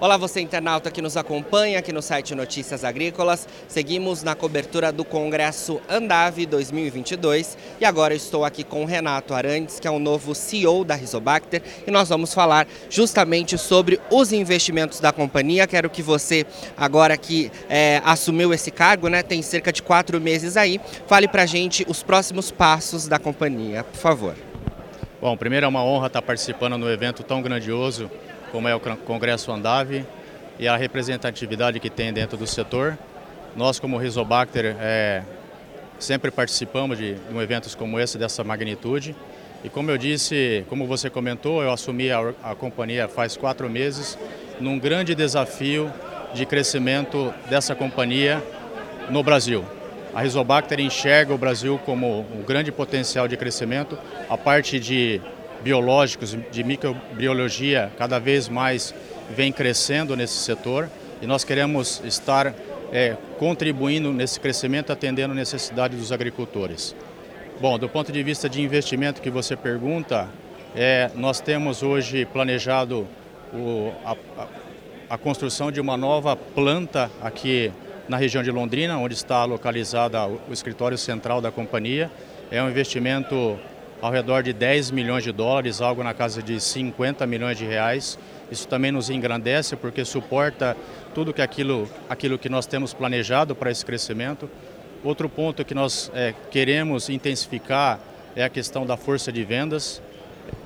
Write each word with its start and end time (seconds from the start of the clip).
Olá, 0.00 0.16
você 0.16 0.40
internauta 0.40 0.92
que 0.92 1.02
nos 1.02 1.16
acompanha 1.16 1.80
aqui 1.80 1.92
no 1.92 2.00
site 2.00 2.32
Notícias 2.32 2.84
Agrícolas. 2.84 3.48
Seguimos 3.66 4.22
na 4.22 4.36
cobertura 4.36 4.92
do 4.92 5.04
Congresso 5.04 5.80
Andave 5.88 6.46
2022 6.46 7.58
e 7.80 7.84
agora 7.84 8.14
estou 8.14 8.44
aqui 8.44 8.62
com 8.62 8.84
o 8.84 8.86
Renato 8.86 9.34
Arantes, 9.34 9.80
que 9.80 9.88
é 9.88 9.90
o 9.90 9.98
novo 9.98 10.36
CEO 10.36 10.84
da 10.84 10.94
Rizobacter, 10.94 11.62
e 11.84 11.90
nós 11.90 12.10
vamos 12.10 12.32
falar 12.32 12.68
justamente 12.88 13.58
sobre 13.58 14.00
os 14.08 14.32
investimentos 14.32 15.00
da 15.00 15.10
companhia. 15.10 15.66
Quero 15.66 15.90
que 15.90 16.00
você, 16.00 16.46
agora 16.76 17.16
que 17.16 17.50
é, 17.68 18.00
assumiu 18.04 18.54
esse 18.54 18.70
cargo, 18.70 19.08
né, 19.08 19.24
tem 19.24 19.42
cerca 19.42 19.72
de 19.72 19.82
quatro 19.82 20.20
meses 20.20 20.56
aí, 20.56 20.80
fale 21.08 21.26
pra 21.26 21.44
gente 21.44 21.84
os 21.88 22.04
próximos 22.04 22.52
passos 22.52 23.08
da 23.08 23.18
companhia, 23.18 23.82
por 23.82 23.98
favor. 23.98 24.34
Bom, 25.20 25.36
primeiro 25.36 25.66
é 25.66 25.68
uma 25.68 25.82
honra 25.82 26.06
estar 26.06 26.22
participando 26.22 26.78
no 26.78 26.88
evento 26.88 27.24
tão 27.24 27.42
grandioso 27.42 28.08
como 28.50 28.68
é 28.68 28.74
o 28.74 28.80
Congresso 28.80 29.52
Andave 29.52 30.04
e 30.58 30.66
a 30.66 30.76
representatividade 30.76 31.78
que 31.80 31.90
tem 31.90 32.12
dentro 32.12 32.36
do 32.36 32.46
setor. 32.46 32.98
Nós, 33.56 33.78
como 33.78 33.96
Rizobacter, 33.96 34.76
é, 34.80 35.22
sempre 35.98 36.30
participamos 36.30 36.98
de, 36.98 37.14
de 37.14 37.38
eventos 37.38 37.74
como 37.74 37.98
esse, 37.98 38.18
dessa 38.18 38.42
magnitude. 38.44 39.14
E 39.64 39.68
como 39.68 39.90
eu 39.90 39.98
disse, 39.98 40.64
como 40.68 40.86
você 40.86 41.10
comentou, 41.10 41.62
eu 41.62 41.72
assumi 41.72 42.10
a, 42.10 42.32
a 42.42 42.54
companhia 42.54 43.08
faz 43.08 43.36
quatro 43.36 43.68
meses, 43.68 44.16
num 44.60 44.78
grande 44.78 45.14
desafio 45.14 45.92
de 46.34 46.46
crescimento 46.46 47.32
dessa 47.48 47.74
companhia 47.74 48.42
no 49.10 49.22
Brasil. 49.22 49.64
A 50.14 50.22
Rizobacter 50.22 50.80
enxerga 50.80 51.34
o 51.34 51.38
Brasil 51.38 51.78
como 51.84 52.20
um 52.34 52.42
grande 52.42 52.72
potencial 52.72 53.28
de 53.28 53.36
crescimento, 53.36 53.98
a 54.28 54.36
parte 54.36 54.78
de 54.78 55.20
biológicos, 55.62 56.36
de 56.50 56.64
microbiologia, 56.64 57.90
cada 57.98 58.18
vez 58.18 58.48
mais 58.48 58.94
vem 59.30 59.52
crescendo 59.52 60.16
nesse 60.16 60.34
setor 60.34 60.88
e 61.20 61.26
nós 61.26 61.44
queremos 61.44 62.00
estar 62.04 62.54
é, 62.92 63.16
contribuindo 63.38 64.12
nesse 64.12 64.40
crescimento, 64.40 64.92
atendendo 64.92 65.32
a 65.32 65.36
necessidade 65.36 65.96
dos 65.96 66.12
agricultores. 66.12 66.94
Bom, 67.60 67.78
do 67.78 67.88
ponto 67.88 68.12
de 68.12 68.22
vista 68.22 68.48
de 68.48 68.62
investimento 68.62 69.20
que 69.20 69.30
você 69.30 69.56
pergunta, 69.56 70.28
é, 70.76 71.10
nós 71.14 71.40
temos 71.40 71.82
hoje 71.82 72.24
planejado 72.24 73.06
o, 73.52 73.92
a, 74.04 74.16
a, 75.10 75.18
construção 75.18 75.72
de 75.72 75.80
uma 75.80 75.96
nova 75.96 76.36
planta 76.36 77.10
aqui 77.20 77.72
na 78.08 78.16
região 78.16 78.42
de 78.42 78.50
Londrina, 78.50 78.96
onde 78.96 79.14
está 79.14 79.44
localizada 79.44 80.24
o 80.26 80.52
escritório 80.52 80.96
central 80.96 81.40
da 81.40 81.50
companhia. 81.50 82.10
É 82.50 82.62
um 82.62 82.70
investimento 82.70 83.58
ao 84.00 84.12
redor 84.12 84.42
de 84.42 84.52
10 84.52 84.90
milhões 84.90 85.24
de 85.24 85.32
dólares, 85.32 85.80
algo 85.80 86.02
na 86.02 86.14
casa 86.14 86.42
de 86.42 86.60
50 86.60 87.26
milhões 87.26 87.58
de 87.58 87.64
reais. 87.64 88.18
Isso 88.50 88.66
também 88.66 88.92
nos 88.92 89.10
engrandece 89.10 89.76
porque 89.76 90.04
suporta 90.04 90.76
tudo 91.14 91.32
que 91.32 91.42
aquilo, 91.42 91.88
aquilo 92.08 92.38
que 92.38 92.48
nós 92.48 92.66
temos 92.66 92.94
planejado 92.94 93.54
para 93.54 93.70
esse 93.70 93.84
crescimento. 93.84 94.48
Outro 95.02 95.28
ponto 95.28 95.64
que 95.64 95.74
nós 95.74 96.10
é, 96.14 96.34
queremos 96.50 97.08
intensificar 97.08 98.00
é 98.34 98.44
a 98.44 98.48
questão 98.48 98.86
da 98.86 98.96
força 98.96 99.32
de 99.32 99.44
vendas, 99.44 100.00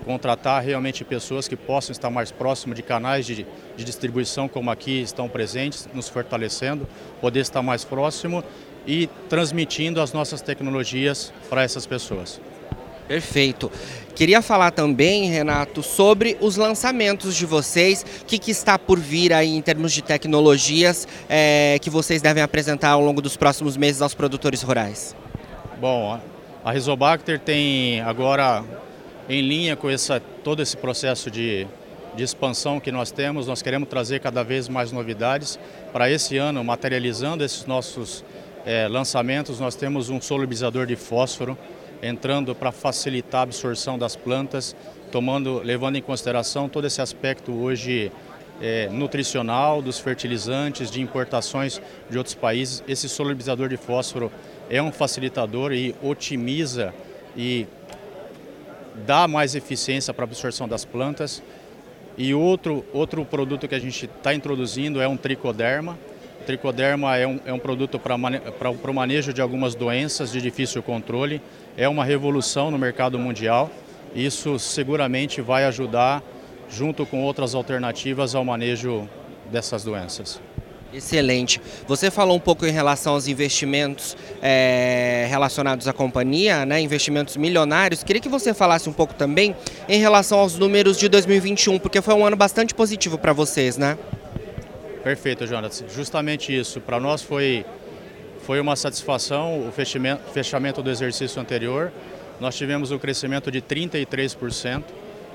contratar 0.05 0.63
realmente 0.63 1.05
pessoas 1.05 1.49
que 1.49 1.57
possam 1.57 1.93
estar 1.93 2.11
mais 2.11 2.31
próximo 2.31 2.75
de 2.75 2.83
canais 2.83 3.27
de, 3.27 3.47
de 3.77 3.85
distribuição 3.85 4.49
como 4.49 4.71
aqui 4.71 5.01
estão 5.01 5.29
presentes, 5.29 5.89
nos 5.93 6.09
fortalecendo, 6.09 6.87
poder 7.21 7.41
estar 7.41 7.63
mais 7.63 7.85
próximo 7.85 8.45
e 8.87 9.09
transmitindo 9.29 10.01
as 10.01 10.13
nossas 10.13 10.41
tecnologias 10.43 11.33
para 11.49 11.63
essas 11.63 11.87
pessoas. 11.87 12.41
Perfeito. 13.13 13.71
Queria 14.15 14.41
falar 14.41 14.71
também, 14.71 15.29
Renato, 15.29 15.83
sobre 15.83 16.35
os 16.41 16.57
lançamentos 16.57 17.37
de 17.37 17.45
vocês, 17.45 18.07
o 18.23 18.25
que, 18.25 18.39
que, 18.39 18.51
está 18.51 18.79
por 18.79 18.99
vir 18.99 19.35
aí 19.35 19.55
em 19.55 19.61
termos 19.61 19.93
de 19.93 20.01
tecnologias 20.01 21.07
é, 21.29 21.79
que 21.83 21.91
vocês 21.91 22.23
devem 22.23 22.43
apresentar 22.43 22.89
ao 22.89 23.03
longo 23.03 23.21
dos 23.21 23.37
próximos 23.37 23.77
meses 23.77 24.01
aos 24.01 24.15
produtores 24.15 24.63
rurais. 24.63 25.15
Bom, 25.79 26.19
a 26.65 26.73
Rizobacter 26.73 27.39
tem 27.39 28.01
agora 28.01 28.65
em 29.29 29.43
linha 29.43 29.77
com 29.77 29.91
essa, 29.91 30.19
todo 30.43 30.63
esse 30.63 30.79
processo 30.79 31.31
de, 31.31 31.67
de 32.17 32.25
expansão 32.25 32.81
que 32.81 32.91
nós 32.91 33.11
temos, 33.11 33.47
nós 33.47 33.61
queremos 33.61 33.91
trazer 33.91 34.21
cada 34.21 34.43
vez 34.43 34.71
mais 34.71 34.91
novidades. 34.91 35.59
Para 35.93 36.11
esse 36.11 36.39
ano, 36.39 36.65
materializando 36.65 37.45
esses 37.45 37.67
nossos 37.67 38.25
é, 38.65 38.89
lançamentos, 38.89 39.61
nós 39.61 39.75
temos 39.75 40.09
um 40.09 40.19
solubilizador 40.19 40.87
de 40.87 40.97
fósforo 40.97 41.59
entrando 42.03 42.55
para 42.55 42.73
facilitar 42.73 43.41
a 43.41 43.43
absorção 43.45 43.97
das 43.97 44.17
plantas, 44.17 44.75
tomando, 45.13 45.61
levando 45.63 45.97
em 45.97 46.03
consideração 46.03 46.69
todo 46.69 46.87
esse 46.87 47.01
aspecto 47.01 47.53
hoje 47.53 48.11
é, 48.61 48.89
nutricional 48.89 49.81
dos 49.81 49.99
fertilizantes, 49.99 50.91
de 50.91 51.01
importações 51.01 51.81
de 52.11 52.19
outros 52.19 52.35
países. 52.35 52.83
Esse 52.89 53.09
solubilizador 53.09 53.69
de 53.69 53.77
fósforo 53.77 54.33
é 54.69 54.83
um 54.83 54.91
facilitador 54.91 55.73
e 55.73 55.95
otimiza 56.03 56.93
e 57.37 57.67
dá 59.07 59.29
mais 59.29 59.55
eficiência 59.55 60.13
para 60.13 60.25
a 60.25 60.27
absorção 60.27 60.69
das 60.69 60.85
plantas. 60.85 61.43
E 62.19 62.35
outro, 62.35 62.85
outro 62.93 63.25
produto 63.25 63.67
que 63.67 63.75
a 63.75 63.79
gente 63.79 64.05
está 64.05 64.35
introduzindo 64.35 65.01
é 65.01 65.09
um 65.09 65.17
tricoderma, 65.17 65.99
o 66.43 66.45
tricoderma 66.45 67.17
é 67.17 67.27
um, 67.27 67.41
é 67.47 67.53
um 67.53 67.59
produto 67.59 68.01
para 68.01 68.91
o 68.91 68.95
manejo 68.95 69.33
de 69.33 69.41
algumas 69.41 69.77
doenças 69.77 70.33
de 70.33 70.43
difícil 70.43 70.83
controle. 70.83 71.41
É 71.77 71.89
uma 71.89 72.05
revolução 72.05 72.71
no 72.71 72.79
mercado 72.79 73.19
mundial. 73.19 73.71
Isso 74.15 74.59
seguramente 74.59 75.41
vai 75.41 75.65
ajudar, 75.65 76.23
junto 76.69 77.07
com 77.07 77.23
outras 77.23 77.55
alternativas, 77.55 78.35
ao 78.35 78.45
manejo 78.45 79.09
dessas 79.51 79.83
doenças. 79.83 80.41
Excelente. 80.93 81.61
Você 81.87 82.11
falou 82.11 82.37
um 82.37 82.41
pouco 82.41 82.67
em 82.67 82.71
relação 82.71 83.15
aos 83.15 83.27
investimentos 83.27 84.15
é, 84.43 85.27
relacionados 85.31 85.89
à 85.89 85.93
companhia, 85.93 86.67
né, 86.67 86.81
investimentos 86.81 87.37
milionários. 87.37 88.05
Queria 88.05 88.21
que 88.21 88.29
você 88.29 88.53
falasse 88.53 88.89
um 88.91 88.93
pouco 88.93 89.15
também 89.15 89.57
em 89.89 89.99
relação 89.99 90.39
aos 90.39 90.59
números 90.59 90.99
de 90.99 91.09
2021, 91.09 91.79
porque 91.79 92.03
foi 92.03 92.13
um 92.13 92.27
ano 92.27 92.37
bastante 92.37 92.75
positivo 92.75 93.17
para 93.17 93.33
vocês, 93.33 93.79
né? 93.79 93.97
Perfeito, 95.03 95.47
Jonas. 95.47 95.83
Justamente 95.95 96.57
isso. 96.57 96.81
Para 96.81 97.01
nós 97.01 97.23
foi, 97.23 97.65
foi 98.43 98.61
uma 98.61 98.77
satisfação 98.77 99.69
o 99.69 99.73
fechamento, 99.73 100.83
do 100.83 100.91
exercício 100.91 101.41
anterior. 101.41 101.93
Nós 102.41 102.57
tivemos 102.57 102.91
um 102.91 102.99
crescimento 102.99 103.51
de 103.51 103.63
33% 103.63 104.83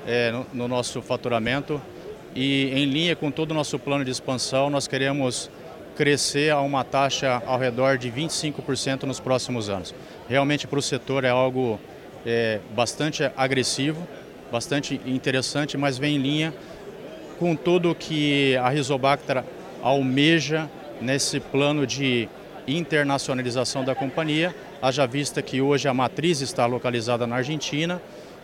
é, 0.06 0.32
no 0.52 0.68
nosso 0.68 1.00
faturamento 1.00 1.80
e 2.34 2.70
em 2.74 2.84
linha 2.84 3.16
com 3.16 3.30
todo 3.30 3.52
o 3.52 3.54
nosso 3.54 3.78
plano 3.78 4.04
de 4.04 4.10
expansão, 4.10 4.68
nós 4.70 4.86
queremos 4.86 5.50
crescer 5.96 6.50
a 6.50 6.60
uma 6.60 6.84
taxa 6.84 7.42
ao 7.46 7.58
redor 7.58 7.98
de 7.98 8.10
25% 8.10 9.04
nos 9.04 9.18
próximos 9.18 9.68
anos. 9.68 9.94
Realmente 10.28 10.66
para 10.66 10.78
o 10.78 10.82
setor 10.82 11.24
é 11.24 11.30
algo 11.30 11.80
é, 12.24 12.60
bastante 12.76 13.28
agressivo, 13.36 14.06
bastante 14.52 15.00
interessante, 15.06 15.76
mas 15.76 15.98
vem 15.98 16.16
em 16.16 16.18
linha 16.18 16.54
com 17.38 17.56
tudo 17.56 17.94
que 17.94 18.56
a 18.56 18.68
Rizobacter 18.68 19.42
almeja 19.82 20.68
nesse 21.00 21.40
plano 21.40 21.86
de 21.86 22.28
internacionalização 22.76 23.84
da 23.84 23.94
companhia, 23.94 24.54
haja 24.82 25.06
vista 25.06 25.40
que 25.40 25.60
hoje 25.60 25.88
a 25.88 25.94
matriz 25.94 26.40
está 26.40 26.66
localizada 26.66 27.26
na 27.26 27.36
Argentina, 27.36 28.00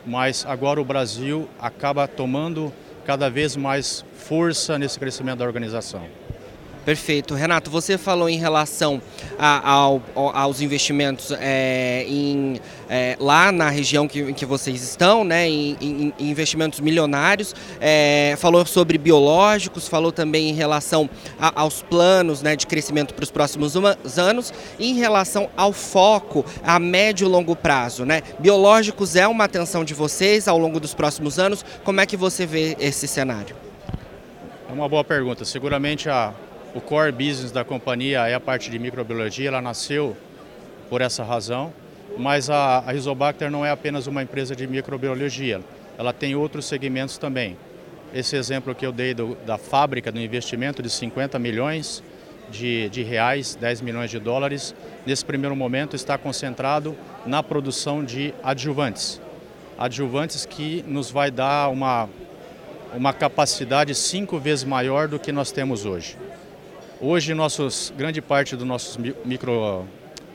mas 0.06 0.44
agora 0.46 0.80
o 0.80 0.84
Brasil 0.84 1.48
acaba 1.60 2.08
tomando 2.08 2.72
cada 3.04 3.28
vez 3.28 3.56
mais 3.56 4.04
força 4.14 4.78
nesse 4.78 4.98
crescimento 4.98 5.38
da 5.38 5.44
organização. 5.44 6.23
Perfeito. 6.84 7.34
Renato, 7.34 7.70
você 7.70 7.96
falou 7.96 8.28
em 8.28 8.36
relação 8.36 9.00
a, 9.38 9.70
ao, 9.70 10.02
aos 10.14 10.60
investimentos 10.60 11.32
é, 11.40 12.04
em, 12.06 12.60
é, 12.90 13.16
lá 13.18 13.50
na 13.50 13.70
região 13.70 14.06
que, 14.06 14.34
que 14.34 14.44
vocês 14.44 14.82
estão, 14.82 15.24
né, 15.24 15.48
em, 15.48 15.76
em, 15.80 16.14
em 16.18 16.30
investimentos 16.30 16.80
milionários, 16.80 17.54
é, 17.80 18.34
falou 18.38 18.66
sobre 18.66 18.98
biológicos, 18.98 19.88
falou 19.88 20.12
também 20.12 20.50
em 20.50 20.52
relação 20.52 21.08
a, 21.40 21.62
aos 21.62 21.80
planos 21.80 22.42
né, 22.42 22.54
de 22.54 22.66
crescimento 22.66 23.14
para 23.14 23.22
os 23.22 23.30
próximos 23.30 23.74
anos, 24.18 24.52
em 24.78 24.94
relação 24.94 25.48
ao 25.56 25.72
foco 25.72 26.44
a 26.62 26.78
médio 26.78 27.26
e 27.26 27.30
longo 27.30 27.56
prazo. 27.56 28.04
Né? 28.04 28.22
Biológicos 28.38 29.16
é 29.16 29.26
uma 29.26 29.44
atenção 29.44 29.84
de 29.84 29.94
vocês 29.94 30.46
ao 30.46 30.58
longo 30.58 30.78
dos 30.78 30.92
próximos 30.92 31.38
anos, 31.38 31.64
como 31.82 32.02
é 32.02 32.06
que 32.06 32.16
você 32.16 32.44
vê 32.44 32.76
esse 32.78 33.08
cenário? 33.08 33.56
É 34.68 34.72
uma 34.72 34.88
boa 34.88 35.04
pergunta. 35.04 35.44
Seguramente 35.44 36.08
a, 36.08 36.34
o 36.74 36.80
core 36.80 37.12
business 37.12 37.52
da 37.52 37.64
companhia 37.64 38.26
é 38.26 38.34
a 38.34 38.40
parte 38.40 38.70
de 38.70 38.78
microbiologia, 38.78 39.48
ela 39.48 39.62
nasceu 39.62 40.16
por 40.90 41.00
essa 41.00 41.22
razão, 41.22 41.72
mas 42.18 42.50
a, 42.50 42.78
a 42.78 42.92
Rizobacter 42.92 43.50
não 43.50 43.64
é 43.64 43.70
apenas 43.70 44.06
uma 44.06 44.22
empresa 44.22 44.56
de 44.56 44.66
microbiologia, 44.66 45.60
ela 45.96 46.12
tem 46.12 46.34
outros 46.34 46.66
segmentos 46.66 47.16
também. 47.16 47.56
Esse 48.12 48.36
exemplo 48.36 48.74
que 48.74 48.84
eu 48.84 48.92
dei 48.92 49.14
do, 49.14 49.36
da 49.46 49.56
fábrica, 49.56 50.10
do 50.10 50.20
investimento 50.20 50.82
de 50.82 50.90
50 50.90 51.38
milhões 51.38 52.02
de, 52.50 52.88
de 52.88 53.02
reais, 53.02 53.54
10 53.54 53.80
milhões 53.80 54.10
de 54.10 54.18
dólares, 54.18 54.74
nesse 55.06 55.24
primeiro 55.24 55.54
momento 55.54 55.96
está 55.96 56.18
concentrado 56.18 56.96
na 57.24 57.42
produção 57.42 58.04
de 58.04 58.34
adjuvantes. 58.42 59.20
Adjuvantes 59.78 60.44
que 60.44 60.84
nos 60.86 61.10
vai 61.10 61.30
dar 61.30 61.68
uma 61.70 62.08
uma 62.96 63.12
capacidade 63.12 63.92
cinco 63.94 64.38
vezes 64.38 64.64
maior 64.64 65.08
do 65.08 65.18
que 65.18 65.32
nós 65.32 65.50
temos 65.50 65.84
hoje. 65.84 66.16
Hoje, 67.06 67.34
nossos, 67.34 67.92
grande 67.94 68.22
parte 68.22 68.56
do 68.56 68.64
nossos 68.64 68.96
micro, 69.26 69.84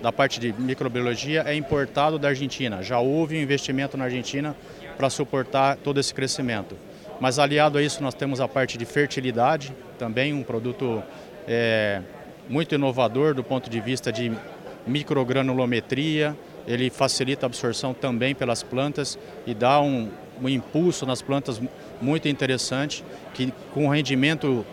da 0.03 0.11
parte 0.11 0.39
de 0.39 0.53
microbiologia 0.53 1.41
é 1.47 1.55
importado 1.55 2.19
da 2.19 2.27
Argentina. 2.27 2.83
Já 2.83 2.99
houve 2.99 3.35
um 3.35 3.41
investimento 3.41 3.97
na 3.97 4.03
Argentina 4.03 4.55
para 4.95 5.09
suportar 5.09 5.77
todo 5.77 5.99
esse 5.99 6.13
crescimento. 6.13 6.77
Mas 7.19 7.39
aliado 7.39 7.79
a 7.79 7.81
isso, 7.81 8.03
nós 8.03 8.13
temos 8.13 8.39
a 8.39 8.47
parte 8.47 8.77
de 8.77 8.85
fertilidade, 8.85 9.73
também 9.97 10.31
um 10.31 10.43
produto 10.43 11.01
é, 11.47 12.03
muito 12.47 12.75
inovador 12.75 13.33
do 13.33 13.43
ponto 13.43 13.67
de 13.67 13.79
vista 13.79 14.11
de 14.11 14.31
microgranulometria. 14.85 16.37
Ele 16.67 16.91
facilita 16.91 17.47
a 17.47 17.47
absorção 17.47 17.95
também 17.95 18.35
pelas 18.35 18.61
plantas 18.61 19.17
e 19.47 19.55
dá 19.55 19.81
um, 19.81 20.07
um 20.39 20.47
impulso 20.47 21.03
nas 21.03 21.19
plantas 21.19 21.59
muito 21.99 22.27
interessante, 22.27 23.03
que 23.33 23.51
com 23.73 23.87
rendimento, 23.89 24.63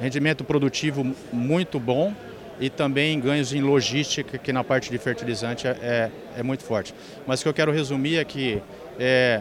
rendimento 0.00 0.44
produtivo 0.44 1.14
muito 1.32 1.78
bom 1.78 2.14
e 2.60 2.70
também 2.70 3.18
ganhos 3.18 3.52
em 3.52 3.60
logística, 3.60 4.38
que 4.38 4.52
na 4.52 4.62
parte 4.62 4.90
de 4.90 4.98
fertilizante 4.98 5.66
é, 5.66 5.70
é, 5.70 6.10
é 6.38 6.42
muito 6.42 6.62
forte. 6.62 6.94
Mas 7.26 7.40
o 7.40 7.42
que 7.42 7.48
eu 7.48 7.54
quero 7.54 7.72
resumir 7.72 8.18
é 8.18 8.24
que, 8.24 8.62
é, 8.98 9.40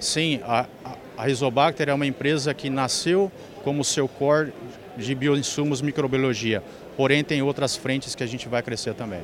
sim, 0.00 0.40
a, 0.44 0.66
a 1.16 1.24
Rizobacter 1.24 1.88
é 1.88 1.94
uma 1.94 2.06
empresa 2.06 2.54
que 2.54 2.70
nasceu 2.70 3.30
como 3.62 3.84
seu 3.84 4.08
core 4.08 4.52
de 4.96 5.14
bioinsumos 5.14 5.80
microbiologia, 5.82 6.62
porém 6.96 7.22
tem 7.22 7.42
outras 7.42 7.76
frentes 7.76 8.14
que 8.14 8.22
a 8.22 8.26
gente 8.26 8.48
vai 8.48 8.62
crescer 8.62 8.94
também. 8.94 9.20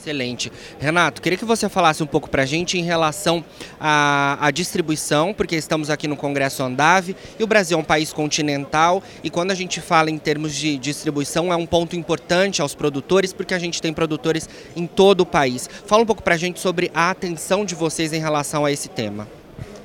Excelente. 0.00 0.50
Renato, 0.78 1.20
queria 1.20 1.36
que 1.36 1.44
você 1.44 1.68
falasse 1.68 2.02
um 2.02 2.06
pouco 2.06 2.30
para 2.30 2.44
a 2.44 2.46
gente 2.46 2.78
em 2.78 2.82
relação 2.82 3.44
à, 3.78 4.38
à, 4.40 4.50
distribuição, 4.50 5.34
porque 5.34 5.54
estamos 5.54 5.90
aqui 5.90 6.08
no 6.08 6.16
Congresso 6.16 6.62
Andave 6.62 7.14
e 7.38 7.44
o 7.44 7.46
Brasil 7.46 7.76
é 7.76 7.80
um 7.80 7.84
país 7.84 8.10
continental 8.10 9.02
e 9.22 9.28
quando 9.28 9.50
a 9.50 9.54
gente 9.54 9.78
fala 9.78 10.10
em 10.10 10.16
termos 10.16 10.54
de 10.54 10.78
distribuição 10.78 11.52
é 11.52 11.56
um 11.56 11.66
ponto 11.66 11.94
importante 11.96 12.62
aos 12.62 12.74
produtores, 12.74 13.34
porque 13.34 13.52
a 13.52 13.58
gente 13.58 13.82
tem 13.82 13.92
produtores 13.92 14.48
em 14.74 14.86
todo 14.86 15.20
o 15.20 15.26
país. 15.26 15.68
Fala 15.84 16.02
um 16.02 16.06
pouco 16.06 16.22
para 16.22 16.34
a 16.34 16.38
gente 16.38 16.60
sobre 16.60 16.90
a 16.94 17.10
atenção 17.10 17.62
de 17.62 17.74
vocês 17.74 18.14
em 18.14 18.20
relação 18.20 18.64
a 18.64 18.72
esse 18.72 18.88
tema. 18.88 19.28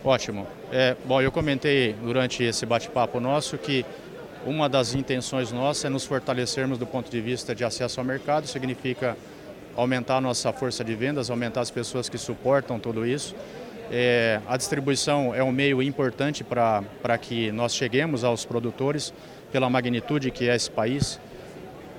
Ótimo. 0.01 0.47
É, 0.71 0.95
bom, 1.03 1.21
eu 1.21 1.31
comentei 1.31 1.93
durante 2.01 2.41
esse 2.41 2.65
bate-papo 2.65 3.19
nosso 3.19 3.57
que 3.57 3.85
uma 4.45 4.69
das 4.69 4.93
intenções 4.93 5.51
nossas 5.51 5.85
é 5.85 5.89
nos 5.89 6.05
fortalecermos 6.05 6.77
do 6.77 6.85
ponto 6.85 7.11
de 7.11 7.19
vista 7.19 7.53
de 7.53 7.65
acesso 7.65 7.99
ao 7.99 8.05
mercado, 8.05 8.47
significa 8.47 9.17
aumentar 9.75 10.17
a 10.17 10.21
nossa 10.21 10.51
força 10.53 10.83
de 10.83 10.95
vendas, 10.95 11.29
aumentar 11.29 11.61
as 11.61 11.71
pessoas 11.71 12.09
que 12.09 12.17
suportam 12.17 12.79
tudo 12.79 13.05
isso. 13.05 13.35
É, 13.91 14.41
a 14.47 14.57
distribuição 14.57 15.33
é 15.35 15.43
um 15.43 15.51
meio 15.51 15.81
importante 15.81 16.43
para 16.43 17.17
que 17.19 17.51
nós 17.51 17.75
cheguemos 17.75 18.23
aos 18.23 18.45
produtores, 18.45 19.13
pela 19.51 19.69
magnitude 19.69 20.31
que 20.31 20.49
é 20.49 20.55
esse 20.55 20.71
país. 20.71 21.19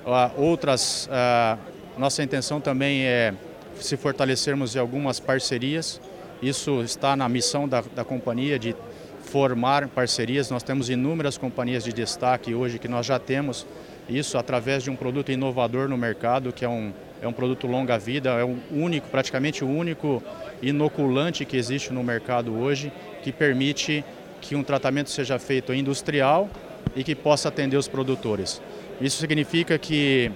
Uh, 0.05 0.41
outras, 0.41 1.07
uh, 1.07 1.57
nossa 1.97 2.23
intenção 2.23 2.61
também 2.61 3.05
é 3.05 3.33
se 3.79 3.95
fortalecermos 3.97 4.75
em 4.75 4.79
algumas 4.79 5.19
parcerias. 5.19 6.01
Isso 6.41 6.81
está 6.81 7.15
na 7.15 7.27
missão 7.27 7.67
da, 7.67 7.81
da 7.95 8.03
companhia 8.03 8.59
de 8.59 8.75
formar 9.23 9.87
parcerias. 9.87 10.49
Nós 10.49 10.63
temos 10.63 10.89
inúmeras 10.89 11.37
companhias 11.37 11.83
de 11.83 11.91
destaque 11.91 12.53
hoje 12.53 12.79
que 12.79 12.87
nós 12.87 13.05
já 13.05 13.19
temos 13.19 13.65
isso 14.09 14.37
através 14.37 14.83
de 14.83 14.89
um 14.89 14.95
produto 14.95 15.31
inovador 15.31 15.89
no 15.89 15.97
mercado, 15.97 16.53
que 16.53 16.63
é 16.63 16.69
um, 16.69 16.93
é 17.21 17.27
um 17.27 17.33
produto 17.33 17.67
longa 17.67 17.97
vida, 17.97 18.29
é 18.31 18.43
o 18.43 18.57
único, 18.71 19.07
praticamente 19.09 19.63
o 19.63 19.67
único 19.67 20.23
inoculante 20.61 21.45
que 21.45 21.57
existe 21.57 21.91
no 21.91 22.03
mercado 22.03 22.57
hoje, 22.57 22.91
que 23.23 23.31
permite 23.31 24.03
que 24.41 24.55
um 24.55 24.63
tratamento 24.63 25.09
seja 25.09 25.37
feito 25.37 25.73
industrial 25.73 26.49
e 26.95 27.03
que 27.03 27.15
possa 27.15 27.49
atender 27.49 27.77
os 27.77 27.87
produtores. 27.87 28.61
Isso 29.01 29.17
significa 29.17 29.77
que 29.77 30.31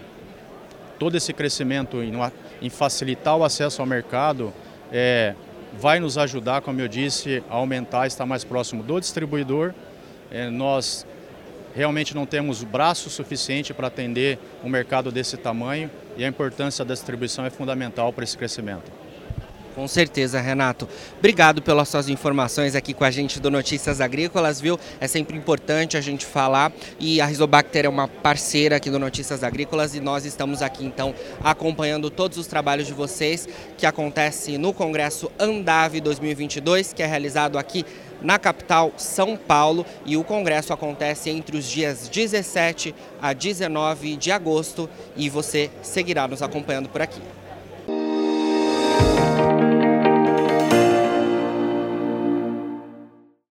todo 1.00 1.16
esse 1.16 1.34
crescimento 1.34 2.04
em, 2.04 2.14
em 2.62 2.70
facilitar 2.70 3.38
o 3.38 3.44
acesso 3.44 3.82
ao 3.82 3.88
mercado 3.88 4.54
é, 4.92 5.34
vai 5.80 6.00
nos 6.00 6.18
ajudar, 6.18 6.62
como 6.62 6.82
eu 6.82 6.88
disse, 6.88 7.44
a 7.50 7.56
aumentar, 7.56 8.06
estar 8.06 8.26
mais 8.26 8.44
próximo 8.44 8.84
do 8.84 9.00
distribuidor. 9.00 9.74
É, 10.30 10.50
nós 10.50 11.06
realmente 11.76 12.16
não 12.16 12.26
temos 12.26 12.64
braço 12.64 13.10
suficiente 13.10 13.74
para 13.74 13.88
atender 13.88 14.40
um 14.64 14.70
mercado 14.70 15.12
desse 15.12 15.38
tamanho 15.38 15.90
e 16.18 16.24
a 16.24 16.28
importância 16.28 16.84
da 16.84 16.94
distribuição 16.94 17.46
é 17.46 17.50
fundamental 17.50 18.12
para 18.12 18.24
esse 18.24 18.38
crescimento. 18.38 19.02
Com 19.76 19.88
certeza, 19.88 20.40
Renato. 20.42 20.88
Obrigado 21.18 21.62
pelas 21.62 21.88
suas 21.88 22.10
informações 22.10 22.76
aqui 22.76 22.94
com 22.94 23.06
a 23.06 23.12
gente 23.12 23.40
do 23.40 23.50
Notícias 23.50 24.02
Agrícolas, 24.02 24.60
viu? 24.60 24.78
É 25.00 25.08
sempre 25.08 25.38
importante 25.38 25.96
a 25.96 26.02
gente 26.02 26.26
falar 26.26 26.74
e 27.00 27.22
a 27.22 27.26
Rizobacter 27.26 27.86
é 27.86 27.90
uma 27.90 28.08
parceira 28.08 28.76
aqui 28.76 28.90
do 28.90 29.00
Notícias 29.00 29.44
Agrícolas 29.44 29.96
e 29.96 30.02
nós 30.02 30.26
estamos 30.26 30.62
aqui 30.62 30.86
então 30.86 31.16
acompanhando 31.42 32.10
todos 32.10 32.38
os 32.38 32.48
trabalhos 32.48 32.86
de 32.86 32.94
vocês 32.94 33.48
que 33.78 33.86
acontece 33.86 34.58
no 34.58 34.74
Congresso 34.74 35.32
Andave 35.40 36.02
2022, 36.02 36.92
que 36.92 37.02
é 37.02 37.06
realizado 37.06 37.58
aqui 37.58 37.86
na 38.22 38.38
capital 38.38 38.94
São 38.98 39.36
Paulo 39.36 39.86
e 40.06 40.16
o 40.16 40.24
congresso 40.24 40.74
acontece 40.74 41.30
entre 41.30 41.58
os 41.58 41.66
dias 41.66 42.08
17 42.08 42.94
a 43.22 43.34
19 43.34 44.16
de 44.16 44.32
agosto 44.32 44.90
e 45.16 45.30
você 45.30 45.70
seguirá 45.82 46.28
nos 46.28 46.42
acompanhando 46.42 46.90
por 46.90 47.02
aqui. 47.02 47.22